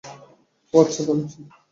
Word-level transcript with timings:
ও 0.73 0.75
আচ্ছা, 0.81 1.01
দারুণ 1.03 1.27
চিন্তা। 1.27 1.55